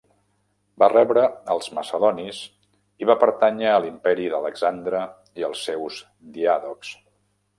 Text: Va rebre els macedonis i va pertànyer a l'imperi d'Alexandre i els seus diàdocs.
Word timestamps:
Va 0.83 0.87
rebre 0.93 1.23
els 1.55 1.67
macedonis 1.79 2.39
i 3.05 3.09
va 3.09 3.17
pertànyer 3.25 3.69
a 3.73 3.83
l'imperi 3.85 4.25
d'Alexandre 4.35 5.01
i 5.43 5.47
els 5.51 5.61
seus 5.69 6.01
diàdocs. 6.39 6.95